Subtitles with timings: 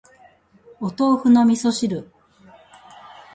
[0.79, 2.11] お豆腐の味噌汁